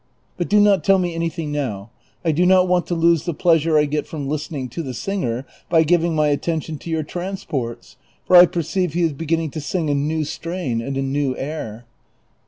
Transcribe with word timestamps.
But 0.35 0.49
do 0.49 0.59
not 0.59 0.83
tell 0.83 0.97
me 0.97 1.13
anything 1.13 1.51
now; 1.51 1.91
I 2.25 2.31
do 2.31 2.43
not 2.43 2.67
want 2.67 2.87
to 2.87 2.95
lose 2.95 3.25
the 3.25 3.35
pleasure 3.35 3.77
I 3.77 3.85
get 3.85 4.07
from 4.07 4.27
listening 4.27 4.67
to 4.69 4.81
the 4.81 4.95
singer 4.95 5.45
by 5.69 5.83
giving 5.83 6.15
my 6.15 6.29
attention 6.29 6.79
to 6.79 6.89
your 6.89 7.03
transports, 7.03 7.97
for 8.25 8.35
I 8.35 8.47
perceive 8.47 8.93
he 8.93 9.03
is 9.03 9.13
beginning 9.13 9.51
to 9.51 9.61
sing 9.61 9.91
a 9.91 9.93
new 9.93 10.23
strain 10.23 10.81
and 10.81 10.97
a 10.97 11.03
new 11.03 11.37
air." 11.37 11.85